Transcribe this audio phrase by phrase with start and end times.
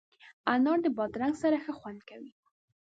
[0.53, 2.31] انار د بادرنګ سره ښه خوند کوي.